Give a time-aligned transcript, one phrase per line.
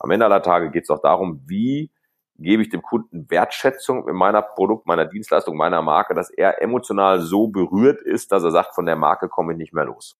[0.00, 1.90] Am Ende aller Tage geht es auch darum, wie
[2.38, 7.20] gebe ich dem Kunden Wertschätzung in meiner Produkt, meiner Dienstleistung, meiner Marke, dass er emotional
[7.20, 10.16] so berührt ist, dass er sagt, von der Marke komme ich nicht mehr los.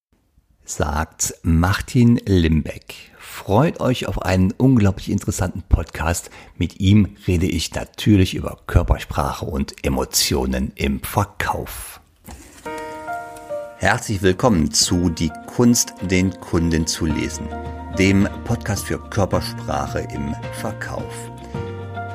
[0.64, 2.94] Sagt Martin Limbeck.
[3.18, 6.30] Freut euch auf einen unglaublich interessanten Podcast.
[6.58, 12.02] Mit ihm rede ich natürlich über Körpersprache und Emotionen im Verkauf.
[13.78, 17.48] Herzlich willkommen zu Die Kunst, den Kunden zu lesen,
[17.98, 21.30] dem Podcast für Körpersprache im Verkauf.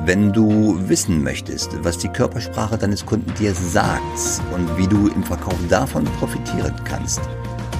[0.04, 5.24] Wenn du wissen möchtest, was die Körpersprache deines Kunden dir sagt und wie du im
[5.24, 7.22] Verkauf davon profitieren kannst,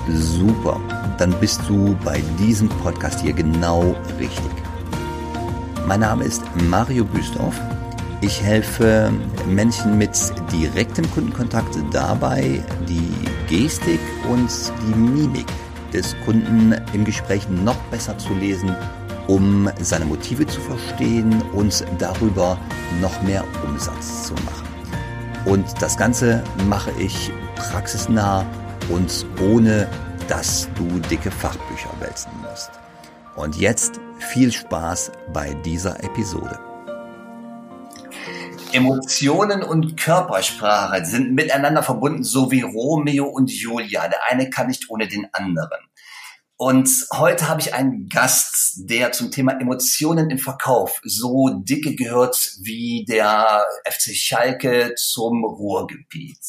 [0.10, 0.80] super,
[1.18, 4.52] dann bist du bei diesem Podcast hier genau richtig.
[5.88, 7.60] Mein Name ist Mario Büstorf.
[8.22, 9.12] Ich helfe
[9.48, 10.18] Menschen mit
[10.52, 13.14] direktem Kundenkontakt dabei, die
[13.48, 14.50] Gestik und
[14.88, 15.46] die Mimik
[15.96, 18.76] des Kunden im Gespräch noch besser zu lesen
[19.28, 22.58] um seine Motive zu verstehen und darüber
[23.02, 24.68] noch mehr Umsatz zu machen.
[25.46, 28.46] Und das Ganze mache ich praxisnah
[28.90, 29.88] und ohne,
[30.28, 32.72] dass du dicke Fachbücher wälzen musst.
[33.36, 36.60] Und jetzt viel Spaß bei dieser Episode.
[38.76, 44.10] Emotionen und Körpersprache sind miteinander verbunden, so wie Romeo und Julia.
[44.10, 45.80] Der eine kann nicht ohne den anderen.
[46.58, 52.36] Und heute habe ich einen Gast, der zum Thema Emotionen im Verkauf so dicke gehört
[52.64, 56.46] wie der FC Schalke zum Ruhrgebiet.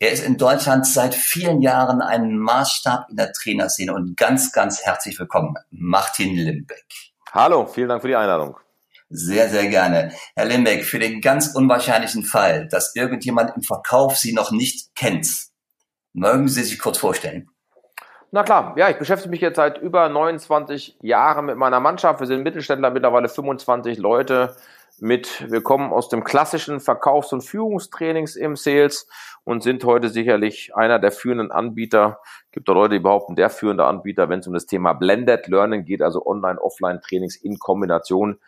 [0.00, 4.82] Er ist in Deutschland seit vielen Jahren ein Maßstab in der Trainerszene und ganz, ganz
[4.82, 6.86] herzlich willkommen, Martin Limbeck.
[7.32, 8.56] Hallo, vielen Dank für die Einladung.
[9.10, 10.12] Sehr, sehr gerne.
[10.36, 15.28] Herr Limbeck, für den ganz unwahrscheinlichen Fall, dass irgendjemand im Verkauf Sie noch nicht kennt,
[16.12, 17.48] mögen Sie sich kurz vorstellen?
[18.30, 22.20] Na klar, ja, ich beschäftige mich jetzt seit über 29 Jahren mit meiner Mannschaft.
[22.20, 24.54] Wir sind Mittelständler, mittlerweile 25 Leute
[25.00, 29.08] mit, wir kommen aus dem klassischen Verkaufs- und Führungstrainings im Sales
[29.44, 32.20] und sind heute sicherlich einer der führenden Anbieter.
[32.52, 35.84] Gibt da Leute, die behaupten, der führende Anbieter, wenn es um das Thema Blended Learning
[35.86, 38.38] geht, also Online-Offline-Trainings in Kombination.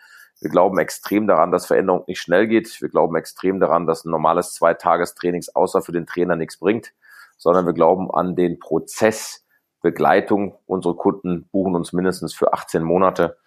[0.40, 2.80] Wir glauben extrem daran, dass Veränderung nicht schnell geht.
[2.80, 6.92] Wir glauben extrem daran, dass ein normales Zweitagestrainings außer für den Trainer nichts bringt,
[7.36, 9.44] sondern wir glauben an den Prozess,
[9.82, 10.58] Begleitung.
[10.66, 13.38] Unsere Kunden buchen uns mindestens für 18 Monate.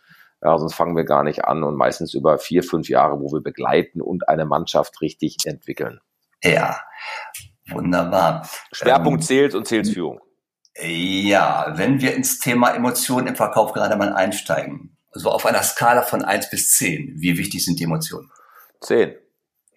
[0.42, 3.42] Ja, sonst fangen wir gar nicht an und meistens über vier, fünf Jahre, wo wir
[3.42, 6.02] begleiten und eine Mannschaft richtig entwickeln.
[6.44, 6.82] Ja,
[7.70, 8.48] wunderbar.
[8.74, 10.20] Schwerpunkt ähm, Sales und Salesführung.
[10.82, 16.02] Ja, wenn wir ins Thema Emotionen im Verkauf gerade mal einsteigen, also auf einer Skala
[16.02, 18.32] von eins bis zehn, wie wichtig sind die Emotionen?
[18.82, 19.16] Zehn.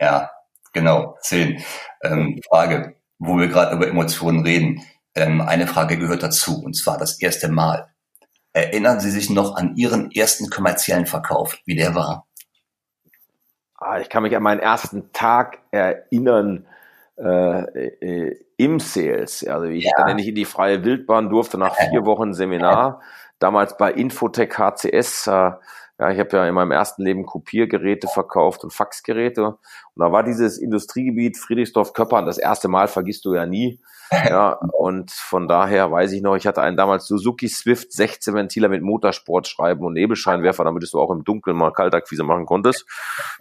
[0.01, 0.31] Ja,
[0.73, 1.63] genau, zehn.
[2.03, 4.83] Ähm, Frage, wo wir gerade über Emotionen reden.
[5.15, 7.89] Ähm, eine Frage gehört dazu, und zwar das erste Mal.
[8.53, 12.27] Erinnern Sie sich noch an Ihren ersten kommerziellen Verkauf, wie der war?
[13.79, 16.67] Ah, ich kann mich an meinen ersten Tag erinnern
[17.19, 19.47] äh, äh, im Sales.
[19.47, 19.93] Also ich ja.
[19.99, 23.01] dann nicht in die freie Wildbahn durfte nach vier Wochen Seminar,
[23.39, 25.27] damals bei Infotech HCS.
[25.27, 25.53] Äh,
[25.99, 29.47] ja, ich habe ja in meinem ersten Leben Kopiergeräte verkauft und Faxgeräte.
[29.47, 29.59] Und
[29.97, 33.81] da war dieses Industriegebiet Friedrichsdorf-Köppern, das erste Mal vergisst du ja nie.
[34.29, 38.69] Ja, und von daher weiß ich noch, ich hatte einen damals Suzuki Swift 16 Ventiler
[38.69, 42.87] mit Motorsportschreiben und Nebelscheinwerfer, damit du auch im Dunkeln mal Kaltakquise machen konntest.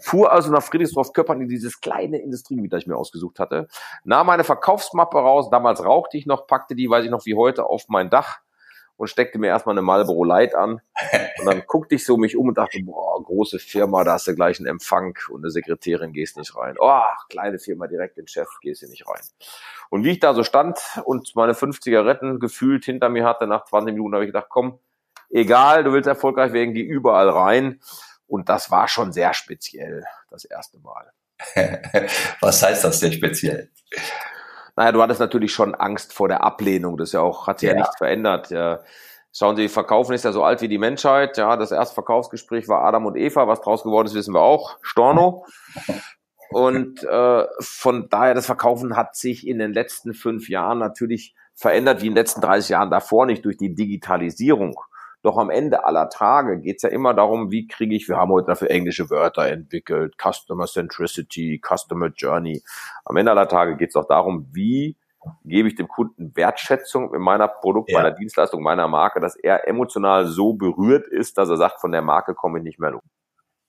[0.02, 3.68] Fuhr also nach Friedrichsdorf-Köppern in dieses kleine Industriegebiet, das ich mir ausgesucht hatte.
[4.04, 7.66] Nahm meine Verkaufsmappe raus, damals rauchte ich noch, packte die, weiß ich noch wie heute,
[7.66, 8.40] auf mein Dach
[8.98, 10.82] und steckte mir erstmal eine Marlboro Light an.
[11.40, 14.34] Und dann guckte ich so mich um und dachte, boah, große Firma, da hast du
[14.34, 16.76] gleich einen Empfang und eine Sekretärin gehst nicht rein.
[16.80, 19.22] Oh, kleine Firma, direkt den Chef, gehst hier nicht rein.
[19.90, 23.66] Und wie ich da so stand und meine fünf Zigaretten gefühlt hinter mir hatte, nach
[23.66, 24.80] 20 Minuten habe ich gedacht, komm,
[25.30, 27.82] egal, du willst erfolgreich werden, geh überall rein.
[28.28, 31.12] Und das war schon sehr speziell, das erste Mal.
[32.42, 33.70] Was heißt das denn speziell?
[34.75, 36.97] Naja, du hattest natürlich schon Angst vor der Ablehnung.
[36.97, 38.50] Das ist ja auch, hat sich ja, ja nichts verändert.
[38.50, 38.80] Ja.
[39.31, 41.38] Schauen Sie, Verkaufen ist ja so alt wie die Menschheit.
[41.38, 43.47] Ja, das erste Verkaufsgespräch war Adam und Eva.
[43.47, 44.78] Was draus geworden ist, wissen wir auch.
[44.82, 45.46] Storno.
[46.52, 52.02] Und äh, von daher, das Verkaufen hat sich in den letzten fünf Jahren natürlich verändert,
[52.02, 54.79] wie in den letzten 30 Jahren davor nicht durch die Digitalisierung.
[55.26, 58.46] Doch am Ende aller Tage geht's ja immer darum, wie kriege ich, wir haben heute
[58.46, 62.62] dafür englische Wörter entwickelt, Customer Centricity, Customer Journey.
[63.06, 64.96] Am Ende aller Tage geht's auch darum, wie
[65.44, 67.98] gebe ich dem Kunden Wertschätzung in meiner Produkt, ja.
[67.98, 72.04] meiner Dienstleistung, meiner Marke, dass er emotional so berührt ist, dass er sagt, von der
[72.04, 73.02] Marke komme ich nicht mehr los.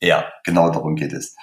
[0.03, 1.37] Ja, genau darum geht es.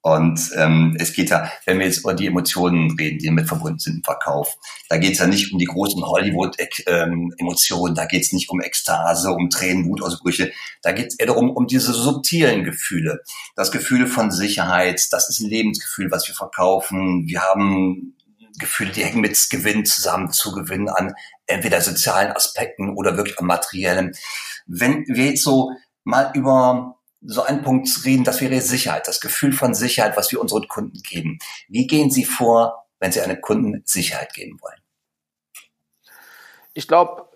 [0.00, 3.80] Und ähm, es geht ja, wenn wir jetzt über die Emotionen reden, die damit verbunden
[3.80, 4.56] sind im Verkauf,
[4.88, 9.32] da geht es ja nicht um die großen Hollywood-Emotionen, da geht es nicht um Ekstase,
[9.32, 10.52] um Tränen, Wutausbrüche,
[10.82, 13.22] da geht es eher darum, um diese subtilen Gefühle.
[13.56, 17.26] Das Gefühl von Sicherheit, das ist ein Lebensgefühl, was wir verkaufen.
[17.26, 18.14] Wir haben
[18.58, 21.14] Gefühle, die hängen mit Gewinn zusammen, zu Gewinn an
[21.46, 24.12] entweder sozialen Aspekten oder wirklich an materiellen.
[24.66, 25.72] Wenn wir jetzt so
[26.04, 30.40] mal über so einen Punkt reden, das wäre Sicherheit, das Gefühl von Sicherheit, was wir
[30.40, 31.38] unseren Kunden geben.
[31.68, 34.80] Wie gehen Sie vor, wenn Sie einem Kunden Sicherheit geben wollen?
[36.74, 37.28] Ich glaube,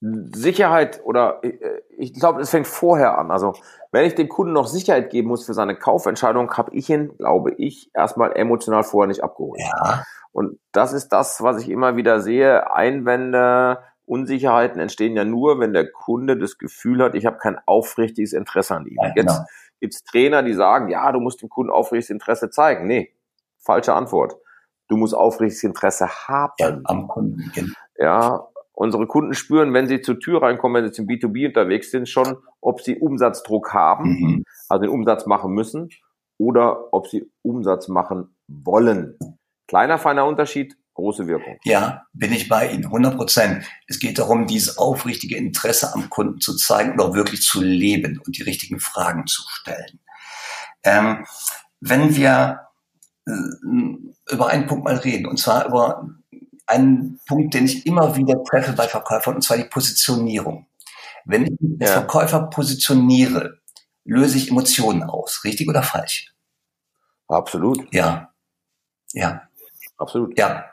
[0.00, 3.30] Sicherheit oder äh, ich glaube, es fängt vorher an.
[3.30, 3.54] Also
[3.92, 7.52] wenn ich dem Kunden noch Sicherheit geben muss für seine Kaufentscheidung, habe ich ihn, glaube
[7.58, 9.60] ich, erstmal emotional vorher nicht abgeholt.
[9.60, 10.04] Ja.
[10.32, 12.72] Und das ist das, was ich immer wieder sehe.
[12.72, 13.78] Einwände,
[14.10, 18.74] Unsicherheiten entstehen ja nur, wenn der Kunde das Gefühl hat, ich habe kein aufrichtiges Interesse
[18.74, 18.98] an ihm.
[19.00, 19.32] Ja, genau.
[19.32, 22.88] Jetzt gibt's Trainer, die sagen, ja, du musst dem Kunden aufrichtiges Interesse zeigen.
[22.88, 23.14] Nee,
[23.58, 24.36] falsche Antwort.
[24.88, 26.52] Du musst aufrichtiges Interesse haben.
[26.58, 27.52] Ja, am Kunden.
[27.54, 27.72] Genau.
[27.96, 32.08] Ja, unsere Kunden spüren, wenn sie zur Tür reinkommen, wenn sie zum B2B unterwegs sind,
[32.08, 34.44] schon, ob sie Umsatzdruck haben, mhm.
[34.68, 35.88] also den Umsatz machen müssen,
[36.36, 39.16] oder ob sie Umsatz machen wollen.
[39.68, 41.58] Kleiner, feiner Unterschied, große Wirkung.
[41.64, 43.64] Ja, bin ich bei Ihnen, 100 Prozent.
[43.86, 48.20] Es geht darum, dieses aufrichtige Interesse am Kunden zu zeigen und auch wirklich zu leben
[48.24, 50.00] und die richtigen Fragen zu stellen.
[50.84, 51.26] Ähm,
[51.80, 52.60] wenn wir
[53.26, 56.08] äh, über einen Punkt mal reden, und zwar über
[56.66, 60.66] einen Punkt, den ich immer wieder treffe bei Verkäufern, und zwar die Positionierung.
[61.24, 61.96] Wenn ich als ja.
[61.96, 63.58] Verkäufer positioniere,
[64.04, 65.44] löse ich Emotionen aus.
[65.44, 66.32] Richtig oder falsch?
[67.28, 67.92] Absolut.
[67.92, 68.32] Ja.
[69.12, 69.42] Ja.
[69.98, 70.38] Absolut.
[70.38, 70.69] Ja.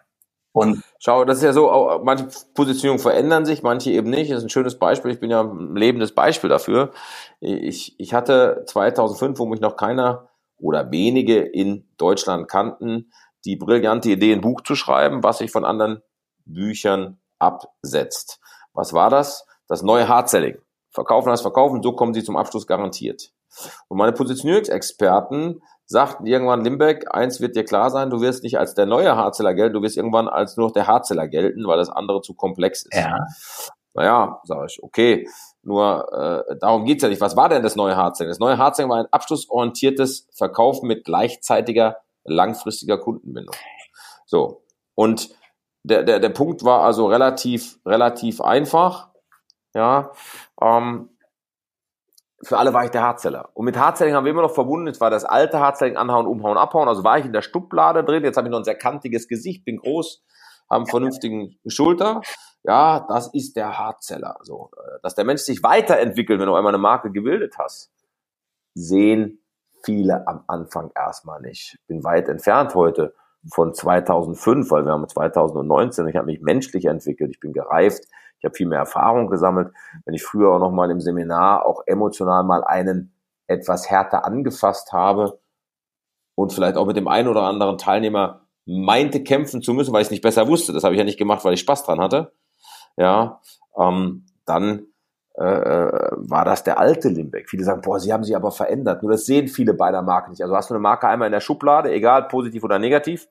[0.57, 4.31] Und Schau, das ist ja so, manche Positionierungen verändern sich, manche eben nicht.
[4.31, 5.12] Das ist ein schönes Beispiel.
[5.12, 6.92] Ich bin ja ein lebendes Beispiel dafür.
[7.39, 13.12] Ich, ich hatte 2005, wo mich noch keiner oder wenige in Deutschland kannten,
[13.45, 16.01] die brillante Idee, ein Buch zu schreiben, was sich von anderen
[16.45, 18.39] Büchern absetzt.
[18.74, 19.45] Was war das?
[19.68, 20.57] Das neue Hardselling.
[20.89, 23.31] Verkaufen heißt verkaufen, so kommen sie zum Abschluss garantiert.
[23.88, 28.75] Und meine Positionierungsexperten sagten irgendwann Limbeck, eins wird dir klar sein, du wirst nicht als
[28.75, 31.89] der neue Hardseller gelten, du wirst irgendwann als nur noch der Hardseller gelten, weil das
[31.89, 32.94] andere zu komplex ist.
[32.94, 33.18] Ja.
[33.94, 35.28] Naja, sage ich, okay,
[35.63, 37.22] nur äh, darum geht's ja nicht.
[37.22, 38.30] Was war denn das neue Hardselling?
[38.30, 41.98] Das neue Hardselling war ein abschlussorientiertes Verkaufen mit gleichzeitiger
[42.28, 43.56] langfristiger Kundenbindung.
[44.25, 44.63] So,
[44.94, 45.30] und
[45.83, 49.10] der, der, der Punkt war also relativ, relativ einfach.
[49.74, 50.12] Ja,
[50.62, 51.10] ähm,
[52.44, 53.50] für alle war ich der Hardseller.
[53.54, 56.57] Und mit Hardselling haben wir immer noch verbunden, es war das alte Hardselling, anhauen, umhauen,
[56.57, 56.88] abhauen.
[56.88, 59.66] Also war ich in der Schublade drin, jetzt habe ich noch ein sehr kantiges Gesicht,
[59.66, 60.24] bin groß,
[60.69, 62.22] habe einen vernünftigen Schulter.
[62.63, 64.38] Ja, das ist der Hardseller.
[64.42, 67.92] So, äh, dass der Mensch sich weiterentwickelt, wenn du einmal eine Marke gebildet hast,
[68.75, 69.42] sehen
[69.83, 71.78] viele am Anfang erstmal nicht.
[71.88, 73.16] Bin weit entfernt heute
[73.51, 78.04] von 2005, weil wir haben 2019, ich habe mich menschlich entwickelt, ich bin gereift,
[78.39, 79.74] ich habe viel mehr Erfahrung gesammelt.
[80.06, 83.13] Wenn ich früher auch noch mal im Seminar auch emotional mal einen
[83.48, 85.39] etwas härter angefasst habe
[86.36, 90.07] und vielleicht auch mit dem einen oder anderen Teilnehmer meinte kämpfen zu müssen, weil ich
[90.07, 90.74] es nicht besser wusste.
[90.74, 92.34] Das habe ich ja nicht gemacht, weil ich Spaß dran hatte.
[92.98, 93.42] Ja,
[93.80, 94.88] ähm, dann
[95.38, 97.50] äh, äh war das der alte Limbeck.
[97.50, 99.01] Viele sagen, boah, sie haben sich aber verändert.
[99.01, 100.42] Nur das sehen viele bei der Marke nicht.
[100.42, 103.28] Also hast du eine Marke einmal in der Schublade, egal positiv oder negativ,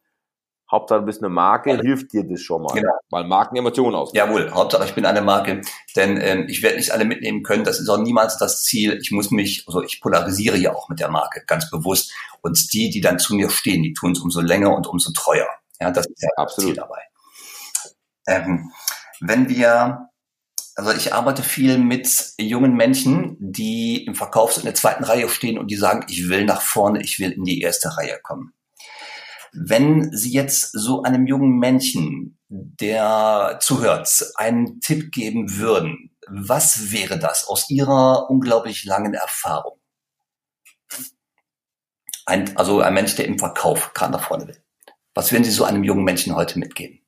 [0.70, 1.80] Hauptsache du bist eine Marke, ja.
[1.80, 2.74] hilft dir das schon mal.
[2.74, 2.92] Genau.
[3.10, 4.10] Weil Marken Emotionen aus.
[4.12, 5.60] Jawohl, Hauptsache ich bin eine Marke.
[5.94, 7.64] Denn ähm, ich werde nicht alle mitnehmen können.
[7.64, 8.98] Das ist auch niemals das Ziel.
[9.00, 12.12] Ich muss mich, also ich polarisiere ja auch mit der Marke, ganz bewusst.
[12.42, 15.48] Und die, die dann zu mir stehen, die tun es umso länger und umso treuer.
[15.80, 16.48] Ja, das ist ja Absolut.
[16.48, 17.02] das Ziel dabei.
[18.26, 18.72] Ähm,
[19.20, 20.10] wenn wir,
[20.74, 25.58] also ich arbeite viel mit jungen Menschen, die im Verkaufs- in der zweiten Reihe stehen
[25.58, 28.52] und die sagen, ich will nach vorne, ich will in die erste Reihe kommen.
[29.58, 37.18] Wenn Sie jetzt so einem jungen Menschen, der zuhört, einen Tipp geben würden, was wäre
[37.18, 39.78] das aus Ihrer unglaublich langen Erfahrung?
[42.26, 44.62] Ein, also ein Mensch, der im Verkauf gerade nach vorne will.
[45.14, 47.00] Was würden Sie so einem jungen Menschen heute mitgeben?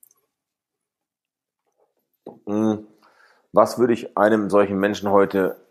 [2.46, 2.86] Hm,
[3.52, 5.67] was würde ich einem solchen Menschen heute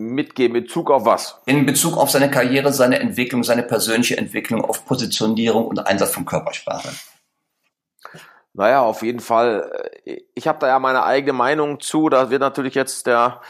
[0.00, 0.56] mitgeben?
[0.56, 1.40] In Bezug auf was?
[1.46, 6.24] In Bezug auf seine Karriere, seine Entwicklung, seine persönliche Entwicklung, auf Positionierung und Einsatz von
[6.24, 6.90] Körpersprache.
[8.52, 9.90] Naja, auf jeden Fall.
[10.04, 12.08] Äh, ich habe da ja meine eigene Meinung zu.
[12.08, 13.40] Da wird natürlich jetzt der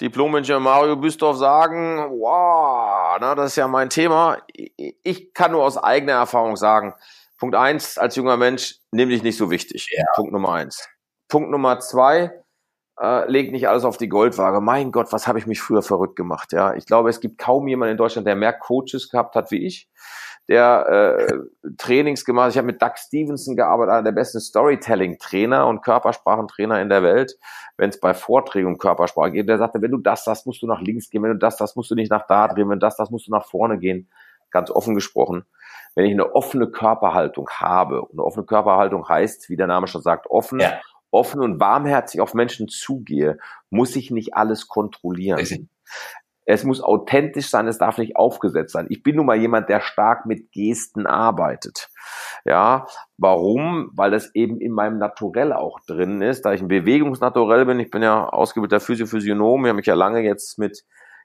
[0.00, 4.38] Diplom-Ingenieur Mario Büstorf sagen, wow, na, das ist ja mein Thema.
[4.52, 6.94] Ich kann nur aus eigener Erfahrung sagen,
[7.38, 9.88] Punkt eins, als junger Mensch, nimm dich nicht so wichtig.
[9.96, 10.04] Ja.
[10.14, 10.88] Punkt Nummer eins.
[11.28, 12.42] Punkt Nummer zwei,
[13.00, 14.60] äh, legt nicht alles auf die Goldwaage.
[14.60, 16.74] Mein Gott, was habe ich mich früher verrückt gemacht, ja.
[16.74, 19.88] Ich glaube, es gibt kaum jemanden in Deutschland, der mehr Coaches gehabt hat wie ich
[20.48, 22.50] der äh, Trainings gemacht.
[22.50, 27.36] Ich habe mit Doug Stevenson gearbeitet, einer der besten Storytelling-Trainer und Körpersprachentrainer in der Welt,
[27.76, 29.48] wenn es bei Vorträgen um Körpersprache geht.
[29.48, 31.74] Der sagte, wenn du das, das musst du nach links gehen, wenn du das, das
[31.74, 34.08] musst du nicht nach da drehen, wenn das, das musst du nach vorne gehen.
[34.50, 35.44] Ganz offen gesprochen.
[35.96, 40.02] Wenn ich eine offene Körperhaltung habe, und eine offene Körperhaltung heißt, wie der Name schon
[40.02, 40.78] sagt, offen, ja.
[41.16, 43.38] Offen und warmherzig auf Menschen zugehe,
[43.70, 45.38] muss ich nicht alles kontrollieren.
[45.38, 45.68] Richtig.
[46.48, 48.86] Es muss authentisch sein, es darf nicht aufgesetzt sein.
[48.88, 51.88] Ich bin nun mal jemand, der stark mit Gesten arbeitet.
[52.44, 52.86] Ja,
[53.18, 53.90] warum?
[53.94, 57.80] Weil das eben in meinem Naturell auch drin ist, da ich ein Bewegungsnaturell bin.
[57.80, 59.64] Ich bin ja ausgebildeter Physiophysiognom.
[59.64, 60.84] Ich habe mich ja lange jetzt mit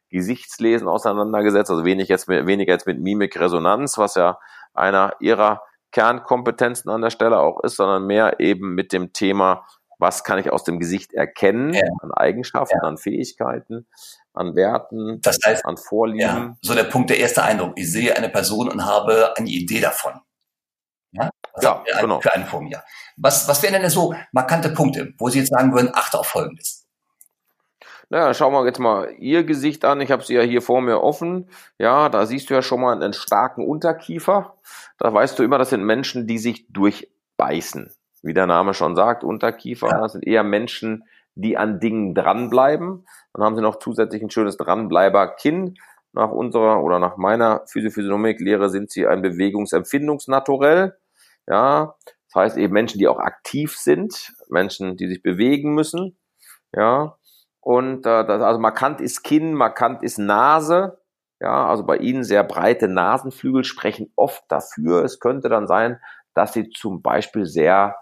[0.09, 4.39] Gesichtslesen auseinandergesetzt, also wenig jetzt mit, weniger jetzt mit Mimikresonanz, was ja
[4.73, 9.65] einer ihrer Kernkompetenzen an der Stelle auch ist, sondern mehr eben mit dem Thema,
[10.01, 11.83] was kann ich aus dem Gesicht erkennen, ja.
[12.01, 12.87] an Eigenschaften, ja.
[12.87, 13.87] an Fähigkeiten,
[14.33, 16.19] an Werten, das heißt, an Vorlieben.
[16.19, 17.73] Ja, so der Punkt, der erste Eindruck.
[17.75, 20.19] Ich sehe eine Person und habe eine Idee davon.
[21.11, 22.19] Ja, was ja für genau.
[22.19, 22.83] Für einen vor mir.
[23.17, 26.87] Was, was wären denn so markante Punkte, wo Sie jetzt sagen würden, achte auf Folgendes?
[28.09, 30.01] Naja, schauen wir jetzt mal Ihr Gesicht an.
[30.01, 31.49] Ich habe sie ja hier vor mir offen.
[31.77, 34.57] Ja, da siehst du ja schon mal einen starken Unterkiefer.
[34.97, 37.93] Da weißt du immer, das sind Menschen, die sich durchbeißen.
[38.21, 39.87] Wie der Name schon sagt, Unterkiefer.
[39.87, 40.01] Ja.
[40.01, 41.03] Das sind eher Menschen,
[41.35, 43.05] die an Dingen dranbleiben.
[43.33, 45.75] Dann haben sie noch zusätzlich ein schönes Dranbleiber-Kinn.
[46.13, 50.97] Nach unserer oder nach meiner Physiophysiognomik-Lehre sind sie ein Bewegungsempfindungsnaturell.
[51.47, 51.95] Ja,
[52.27, 56.17] das heißt eben Menschen, die auch aktiv sind, Menschen, die sich bewegen müssen.
[56.75, 57.17] Ja,
[57.61, 60.99] und äh, das, also markant ist Kinn, markant ist Nase.
[61.39, 65.03] Ja, also bei ihnen sehr breite Nasenflügel sprechen oft dafür.
[65.03, 65.99] Es könnte dann sein,
[66.33, 67.95] dass sie zum Beispiel sehr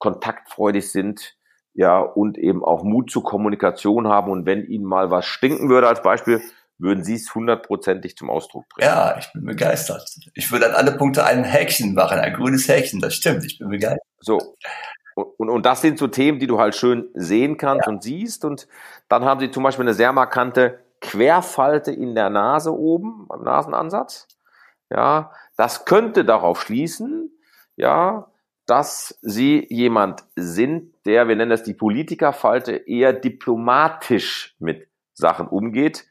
[0.00, 1.36] kontaktfreudig sind,
[1.72, 4.32] ja, und eben auch Mut zur Kommunikation haben.
[4.32, 6.42] Und wenn ihnen mal was stinken würde als Beispiel,
[6.78, 8.88] würden sie es hundertprozentig zum Ausdruck bringen.
[8.88, 10.02] Ja, ich bin begeistert.
[10.34, 13.68] Ich würde an alle Punkte ein Häkchen machen, ein grünes Häkchen, das stimmt, ich bin
[13.68, 14.02] begeistert.
[14.18, 14.56] So.
[15.14, 17.92] Und, und, und das sind so Themen, die du halt schön sehen kannst ja.
[17.92, 18.44] und siehst.
[18.44, 18.66] Und
[19.08, 24.26] dann haben sie zum Beispiel eine sehr markante Querfalte in der Nase oben, beim Nasenansatz.
[24.90, 27.30] Ja, das könnte darauf schließen,
[27.76, 28.26] ja,
[28.70, 36.06] dass sie jemand sind, der, wir nennen das die Politikerfalte, eher diplomatisch mit Sachen umgeht,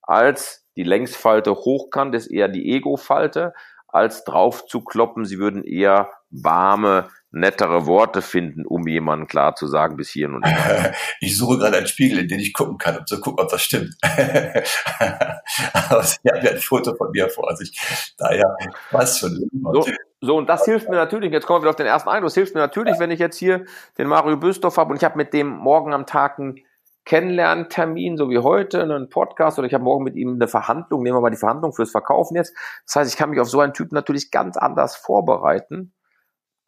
[0.00, 3.52] als die Längsfalte hochkant ist eher die Ego-Falte,
[3.88, 9.66] als drauf zu kloppen, sie würden eher warme, nettere Worte finden, um jemanden klar zu
[9.66, 10.46] sagen, bis hierhin und
[11.20, 13.62] Ich suche gerade einen Spiegel, in den ich gucken kann, um zu gucken, ob das
[13.62, 13.94] stimmt.
[14.02, 17.78] Aber Sie haben ja ein Foto von mir vor sich.
[18.18, 18.56] Daher
[18.90, 19.48] passt schon.
[19.72, 19.86] So,
[20.20, 22.34] so, und das hilft mir natürlich, jetzt kommen wir wieder auf den ersten Eindruck, das
[22.34, 23.64] hilft mir natürlich, wenn ich jetzt hier
[23.98, 26.60] den Mario Büstorf habe und ich habe mit dem morgen am Tag einen
[27.04, 31.16] Kennenlerntermin, so wie heute, einen Podcast oder ich habe morgen mit ihm eine Verhandlung, nehmen
[31.16, 32.56] wir mal die Verhandlung fürs Verkaufen jetzt.
[32.86, 35.92] Das heißt, ich kann mich auf so einen Typ natürlich ganz anders vorbereiten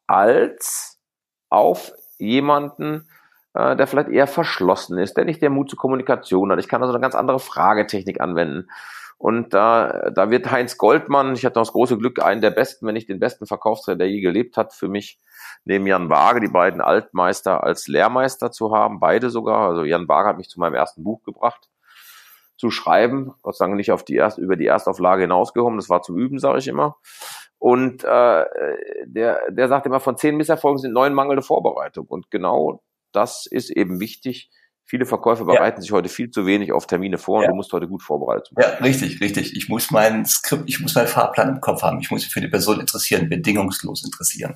[0.06, 1.00] als
[1.48, 3.08] auf jemanden,
[3.54, 6.58] äh, der vielleicht eher verschlossen ist, der nicht der Mut zur Kommunikation hat.
[6.58, 8.68] Ich kann also eine ganz andere Fragetechnik anwenden.
[9.18, 12.92] Und da, da wird Heinz Goldmann, ich hatte das große Glück, einen der besten, wenn
[12.94, 15.18] nicht den besten Verkaufstrainer, der je gelebt hat, für mich
[15.64, 19.70] neben Jan Waage, die beiden Altmeister als Lehrmeister zu haben, beide sogar.
[19.70, 21.70] Also Jan Waage hat mich zu meinem ersten Buch gebracht
[22.56, 26.02] zu schreiben, Gott sei Dank nicht auf die erste, über die Erstauflage hinausgekommen, das war
[26.02, 26.96] zum Üben, sage ich immer.
[27.58, 28.44] Und äh,
[29.06, 32.06] der, der sagt immer, von zehn Misserfolgen sind neun mangelnde Vorbereitung.
[32.06, 32.82] Und genau
[33.12, 34.50] das ist eben wichtig.
[34.84, 35.82] Viele Verkäufer bereiten ja.
[35.82, 37.48] sich heute viel zu wenig auf Termine vor und ja.
[37.48, 38.64] du musst heute gut vorbereitet sein.
[38.64, 39.56] Ja, richtig, richtig.
[39.56, 41.98] Ich muss meinen Skript, ich muss meinen Fahrplan im Kopf haben.
[42.00, 44.54] Ich muss mich für die Person interessieren, bedingungslos interessieren.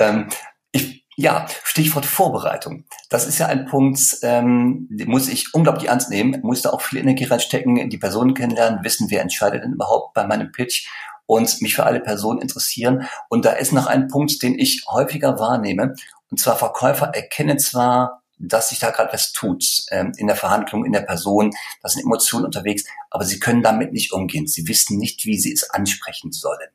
[0.00, 0.28] Ähm,
[0.72, 2.84] ich, ja, Stichwort Vorbereitung.
[3.08, 6.98] Das ist ja ein Punkt, ähm, muss ich unglaublich ernst nehmen, muss da auch viel
[6.98, 10.86] Energie reinstecken, die Personen kennenlernen, wissen, wer entscheidet denn überhaupt bei meinem Pitch
[11.24, 13.08] und mich für alle Personen interessieren.
[13.30, 15.94] Und da ist noch ein Punkt, den ich häufiger wahrnehme.
[16.30, 20.84] Und zwar Verkäufer erkennen zwar, dass sich da gerade was tut ähm, in der Verhandlung,
[20.84, 24.46] in der Person, da sind Emotionen unterwegs, aber sie können damit nicht umgehen.
[24.46, 26.68] Sie wissen nicht, wie sie es ansprechen sollen.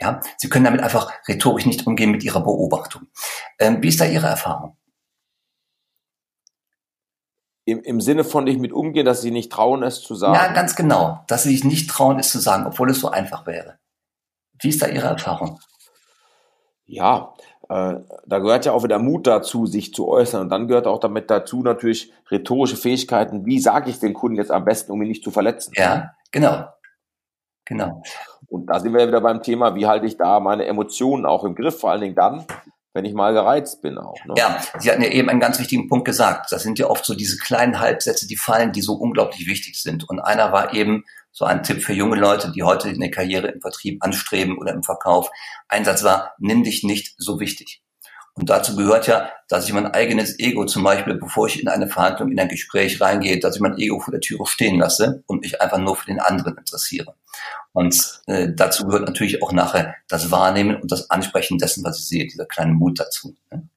[0.00, 3.08] Ja, sie können damit einfach rhetorisch nicht umgehen mit ihrer Beobachtung.
[3.58, 4.76] Ähm, wie ist da Ihre Erfahrung?
[7.66, 10.34] Im, Im Sinne von nicht mit umgehen, dass sie nicht trauen, es zu sagen?
[10.34, 11.22] Ja, ganz genau.
[11.28, 13.78] Dass sie sich nicht trauen, es zu sagen, obwohl es so einfach wäre.
[14.58, 15.60] Wie ist da Ihre Erfahrung?
[16.86, 17.34] Ja,
[17.68, 17.94] äh,
[18.26, 20.40] da gehört ja auch wieder Mut dazu, sich zu äußern.
[20.42, 23.46] Und dann gehört auch damit dazu natürlich rhetorische Fähigkeiten.
[23.46, 25.72] Wie sage ich den Kunden jetzt am besten, um ihn nicht zu verletzen?
[25.76, 26.64] Ja, genau.
[27.70, 28.02] Genau.
[28.48, 31.44] Und da sind wir ja wieder beim Thema, wie halte ich da meine Emotionen auch
[31.44, 32.44] im Griff, vor allen Dingen dann,
[32.92, 34.16] wenn ich mal gereizt bin auch.
[34.24, 34.34] Ne?
[34.36, 36.50] Ja, Sie hatten ja eben einen ganz wichtigen Punkt gesagt.
[36.50, 40.08] Das sind ja oft so diese kleinen Halbsätze, die fallen, die so unglaublich wichtig sind.
[40.08, 43.60] Und einer war eben so ein Tipp für junge Leute, die heute eine Karriere im
[43.60, 45.30] Vertrieb anstreben oder im Verkauf.
[45.68, 47.82] Ein Satz war, nimm dich nicht so wichtig.
[48.34, 51.88] Und dazu gehört ja, dass ich mein eigenes Ego zum Beispiel, bevor ich in eine
[51.88, 55.40] Verhandlung, in ein Gespräch reingehe, dass ich mein Ego vor der Türe stehen lasse und
[55.42, 57.14] mich einfach nur für den anderen interessiere.
[57.72, 62.08] Und äh, dazu gehört natürlich auch nachher das Wahrnehmen und das Ansprechen dessen, was ich
[62.08, 63.36] sehe, dieser kleine Mut dazu.
[63.50, 63.68] Ne?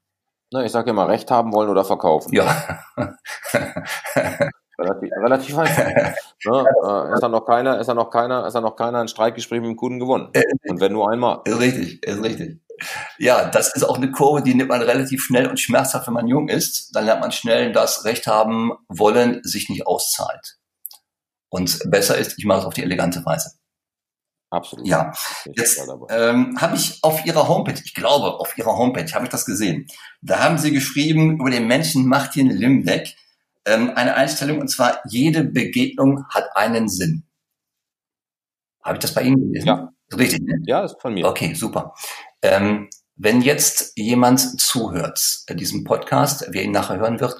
[0.51, 2.33] Na, ich sage immer, Recht haben wollen oder verkaufen.
[2.33, 2.79] Ja.
[4.77, 5.85] relativ, relativ einfach.
[6.45, 6.65] ne?
[6.85, 9.61] äh, ist da noch keiner, ist da noch keiner, ist da noch keiner ein Streitgespräch
[9.61, 10.29] mit dem Kunden gewonnen.
[10.33, 11.41] Äh, und wenn nur einmal.
[11.45, 12.61] Ist richtig, ist richtig.
[13.17, 16.27] Ja, das ist auch eine Kurve, die nimmt man relativ schnell und schmerzhaft, wenn man
[16.27, 16.95] jung ist.
[16.95, 20.57] Dann lernt man schnell, dass Recht haben wollen sich nicht auszahlt.
[21.49, 23.51] Und besser ist, ich mache es auf die elegante Weise.
[24.49, 24.85] Absolut.
[24.85, 25.11] Ja,
[25.55, 29.45] jetzt ähm, habe ich auf Ihrer Homepage, ich glaube, auf Ihrer Homepage habe ich das
[29.45, 29.87] gesehen.
[30.21, 33.15] Da haben Sie geschrieben über den Menschen Martin Limbeck
[33.65, 37.23] ähm, eine Einstellung und zwar jede Begegnung hat einen Sinn.
[38.83, 39.67] Habe ich das bei Ihnen gelesen?
[39.67, 39.91] Ja.
[40.17, 40.41] Richtig.
[40.43, 40.61] Ne?
[40.65, 41.27] Ja, ist von mir.
[41.27, 41.93] Okay, super.
[42.41, 47.39] Ähm, wenn jetzt jemand zuhört, äh, diesem Podcast, wer ihn nachher hören wird,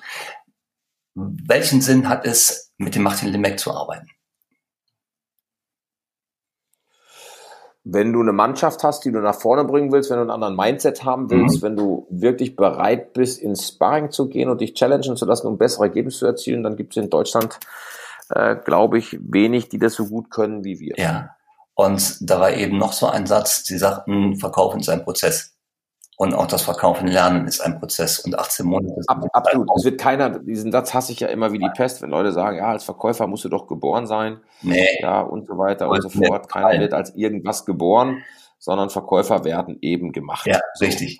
[1.15, 4.07] welchen Sinn hat es, mit dem Martin Limbeck zu arbeiten?
[7.85, 10.55] wenn du eine Mannschaft hast, die du nach vorne bringen willst, wenn du einen anderen
[10.55, 11.61] Mindset haben willst, mhm.
[11.65, 15.57] wenn du wirklich bereit bist, ins Sparring zu gehen und dich challengen zu lassen, um
[15.57, 17.59] bessere Ergebnisse zu erzielen, dann gibt es in Deutschland,
[18.29, 20.93] äh, glaube ich, wenig, die das so gut können wie wir.
[20.97, 21.35] Ja.
[21.75, 25.53] Und da war eben noch so ein Satz, Sie sagten, Verkaufen ist ein Prozess.
[26.15, 29.01] Und auch das Verkaufen lernen ist ein Prozess und 18 Monate.
[29.07, 29.67] Ab, absolut.
[29.75, 32.57] Es wird keiner, diesen Satz hasse ich ja immer wie die Pest, wenn Leute sagen,
[32.57, 34.39] ja, als Verkäufer musst du doch geboren sein.
[34.61, 34.87] Nee.
[35.01, 36.49] Ja, und so weiter und so fort.
[36.49, 38.23] Keiner wird als irgendwas geboren,
[38.59, 40.45] sondern Verkäufer werden eben gemacht.
[40.45, 41.19] Ja, richtig.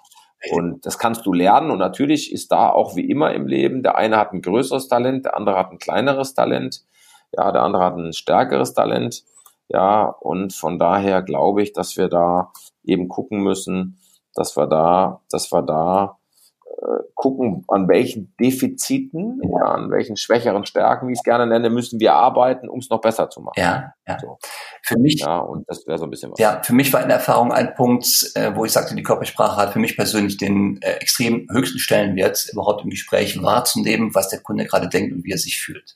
[0.52, 1.72] Und das kannst du lernen.
[1.72, 5.26] Und natürlich ist da auch wie immer im Leben, der eine hat ein größeres Talent,
[5.26, 6.84] der andere hat ein kleineres Talent.
[7.32, 9.24] Ja, der andere hat ein stärkeres Talent.
[9.70, 12.52] Ja, und von daher glaube ich, dass wir da
[12.84, 13.98] eben gucken müssen,
[14.36, 16.18] dass wir da, dass wir da
[16.66, 19.66] äh, gucken, an welchen Defiziten, ja.
[19.66, 23.00] an welchen schwächeren Stärken, wie ich es gerne nenne, müssen wir arbeiten, um es noch
[23.00, 23.54] besser zu machen.
[23.58, 24.18] Ja, ja.
[24.20, 24.38] So.
[24.82, 26.40] Für mich, ja, und das wäre so ein bisschen was.
[26.40, 29.56] Ja, für mich war in der Erfahrung ein Punkt, äh, wo ich sagte, die Körpersprache
[29.56, 34.40] hat für mich persönlich den äh, extrem höchsten Stellenwert, überhaupt im Gespräch wahrzunehmen, was der
[34.40, 35.96] Kunde gerade denkt und wie er sich fühlt.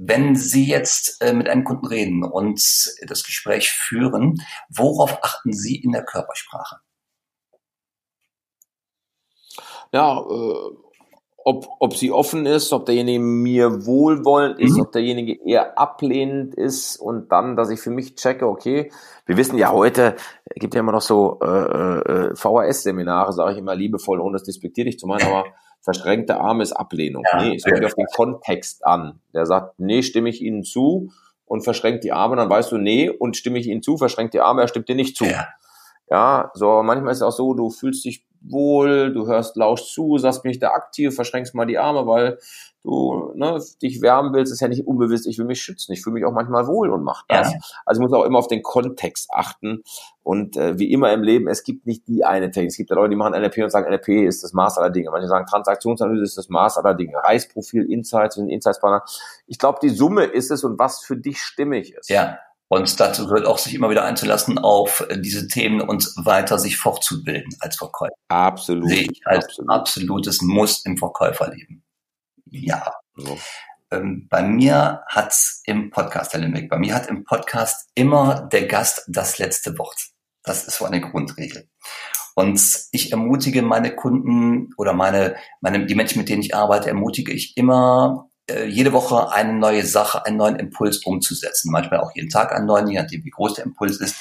[0.00, 2.60] Wenn Sie jetzt äh, mit einem Kunden reden und
[3.06, 6.76] das Gespräch führen, worauf achten Sie in der Körpersprache?
[9.92, 10.76] ja, äh,
[11.44, 14.82] ob, ob sie offen ist, ob derjenige mir wohlwollend ist, mhm.
[14.82, 18.90] ob derjenige eher ablehnend ist und dann, dass ich für mich checke, okay,
[19.24, 20.16] wir wissen ja heute,
[20.56, 24.98] gibt ja immer noch so äh, äh, VHS-Seminare, sage ich immer liebevoll, ohne es despektierlich
[24.98, 25.44] zu meinen, aber
[25.80, 27.24] verschränkte Arme ist Ablehnung.
[27.32, 29.20] Ja, nee, es kommt auf den Kontext an.
[29.34, 31.10] Der sagt, nee, stimme ich Ihnen zu
[31.46, 34.40] und verschränkt die Arme, dann weißt du, nee, und stimme ich Ihnen zu, verschränkt die
[34.40, 35.24] Arme, er stimmt dir nicht zu.
[35.24, 35.48] Ja.
[36.10, 40.18] Ja, so manchmal ist es auch so, du fühlst dich wohl, du hörst lausch zu,
[40.18, 42.38] sagst mich da aktiv, verschränkst mal die Arme, weil
[42.84, 46.14] du ne, dich wärmen willst, ist ja nicht unbewusst, ich will mich schützen, ich fühle
[46.14, 47.52] mich auch manchmal wohl und mach das.
[47.52, 47.58] Ja.
[47.84, 49.82] Also ich muss auch immer auf den Kontext achten
[50.22, 52.70] und äh, wie immer im Leben, es gibt nicht die eine Technik.
[52.70, 55.10] Es gibt ja Leute, die machen NLP und sagen, NLP ist das Maß aller Dinge.
[55.10, 57.16] Manche sagen, Transaktionsanalyse ist das Maß aller Dinge.
[57.16, 59.04] Reisprofil, Insights, Insights-Partner.
[59.46, 62.08] Ich glaube, die Summe ist es und was für dich stimmig ist.
[62.08, 62.38] Ja.
[62.68, 67.50] Und dazu gehört auch, sich immer wieder einzulassen auf diese Themen und weiter sich fortzubilden
[67.60, 68.14] als Verkäufer.
[68.28, 68.88] Absolut.
[68.88, 69.70] Sehe ich als absolut.
[69.70, 71.82] absolutes Muss im Verkäuferleben.
[72.50, 72.92] Ja.
[73.16, 73.38] So.
[73.90, 78.66] Ähm, bei mir hat's im Podcast, Herr Limbeck, bei mir hat im Podcast immer der
[78.66, 79.98] Gast das letzte Wort.
[80.42, 81.68] Das ist so eine Grundregel.
[82.34, 82.60] Und
[82.92, 87.56] ich ermutige meine Kunden oder meine, meine, die Menschen, mit denen ich arbeite, ermutige ich
[87.56, 91.70] immer, äh, jede Woche eine neue Sache, einen neuen Impuls umzusetzen.
[91.70, 94.16] Manchmal auch jeden Tag einen neuen, je nachdem, wie groß der Impuls ist.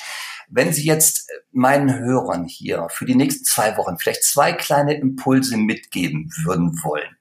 [0.49, 4.95] Wenn Sie jetzt äh, meinen Hörern hier für die nächsten zwei Wochen vielleicht zwei kleine
[4.95, 7.17] Impulse mitgeben würden wollen,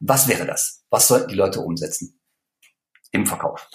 [0.00, 0.84] was wäre das?
[0.90, 2.20] Was sollten die Leute umsetzen
[3.10, 3.68] im Verkauf?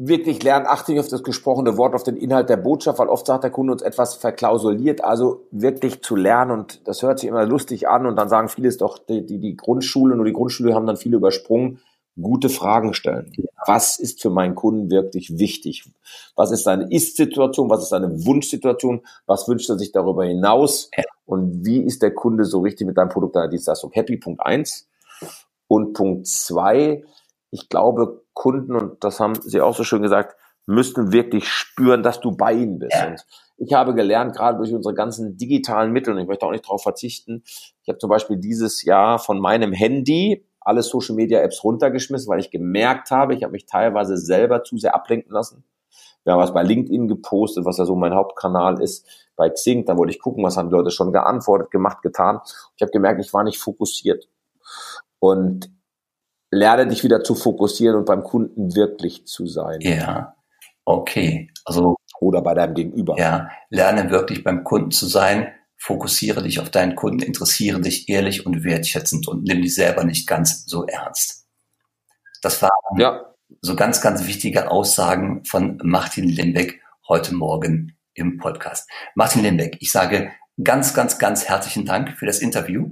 [0.00, 3.26] Wirklich lernen, achte nicht auf das gesprochene Wort, auf den Inhalt der Botschaft, weil oft
[3.26, 7.44] sagt der Kunde uns etwas verklausuliert, also wirklich zu lernen und das hört sich immer
[7.44, 10.72] lustig an und dann sagen viele es doch, die, die, die Grundschule und die Grundschule
[10.72, 11.80] haben dann viele übersprungen,
[12.20, 13.32] gute Fragen stellen.
[13.66, 15.90] Was ist für meinen Kunden wirklich wichtig?
[16.36, 17.68] Was ist seine Ist-Situation?
[17.68, 19.02] Was ist seine Wunschsituation?
[19.26, 20.90] Was wünscht er sich darüber hinaus?
[21.26, 24.16] Und wie ist der Kunde so richtig mit deinem Produkt, deiner Dienstleistung happy?
[24.16, 24.88] Punkt eins.
[25.66, 27.04] Und Punkt zwei,
[27.50, 32.20] ich glaube, Kunden, und das haben Sie auch so schön gesagt, müssten wirklich spüren, dass
[32.20, 32.94] du bei ihnen bist.
[32.94, 33.08] Ja.
[33.08, 33.24] Und
[33.56, 36.82] ich habe gelernt, gerade durch unsere ganzen digitalen Mittel, und ich möchte auch nicht darauf
[36.82, 37.42] verzichten,
[37.82, 42.40] ich habe zum Beispiel dieses Jahr von meinem Handy alle Social Media Apps runtergeschmissen, weil
[42.40, 45.64] ich gemerkt habe, ich habe mich teilweise selber zu sehr ablenken lassen.
[46.24, 49.96] Wir haben was bei LinkedIn gepostet, was ja so mein Hauptkanal ist, bei Xing, dann
[49.96, 52.40] wollte ich gucken, was haben die Leute schon geantwortet, gemacht, getan.
[52.76, 54.28] Ich habe gemerkt, ich war nicht fokussiert.
[55.20, 55.70] Und
[56.50, 59.80] lerne dich wieder zu fokussieren und beim Kunden wirklich zu sein.
[59.80, 60.34] Ja,
[60.84, 61.50] okay.
[61.64, 63.18] Also oder bei deinem Gegenüber.
[63.18, 68.46] Ja, lerne wirklich beim Kunden zu sein, fokussiere dich auf deinen Kunden, interessiere dich ehrlich
[68.46, 71.46] und wertschätzend und nimm dich selber nicht ganz so ernst.
[72.42, 73.34] Das waren ja.
[73.60, 78.88] so ganz, ganz wichtige Aussagen von Martin Limbeck heute Morgen im Podcast.
[79.14, 80.32] Martin Limbeck, ich sage
[80.62, 82.90] ganz, ganz, ganz herzlichen Dank für das Interview.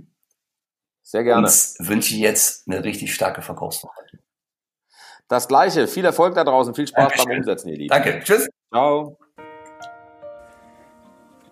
[1.06, 1.46] Sehr gerne.
[1.46, 4.02] Und wünsche jetzt eine richtig starke Verkaufswoche.
[5.28, 5.86] Das gleiche.
[5.86, 6.74] Viel Erfolg da draußen.
[6.74, 7.28] Viel Spaß Dankeschön.
[7.28, 7.88] beim Umsetzen, ihr Lieben.
[7.90, 8.20] Danke.
[8.24, 8.48] Tschüss.
[8.72, 9.16] Ciao.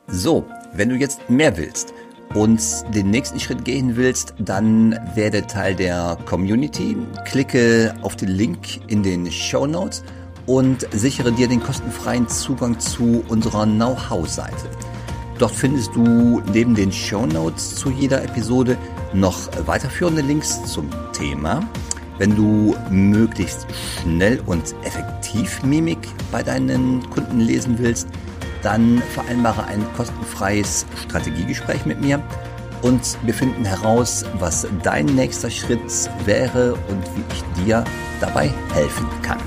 [0.09, 1.95] So, wenn du jetzt mehr willst
[2.35, 2.61] und
[2.97, 6.97] den nächsten Schritt gehen willst, dann werde Teil der Community.
[7.25, 10.03] Klicke auf den Link in den Show Notes
[10.47, 14.69] und sichere dir den kostenfreien Zugang zu unserer Know-how-Seite.
[15.39, 18.77] Dort findest du neben den Show Notes zu jeder Episode
[19.15, 21.61] noch weiterführende Links zum Thema.
[22.19, 23.67] Wenn du möglichst
[24.03, 25.99] schnell und effektiv Mimik
[26.31, 28.09] bei deinen Kunden lesen willst,
[28.63, 32.23] dann vereinbare ein kostenfreies Strategiegespräch mit mir
[32.83, 35.81] und wir finden heraus, was dein nächster Schritt
[36.25, 37.85] wäre und wie ich dir
[38.21, 39.39] dabei helfen kann.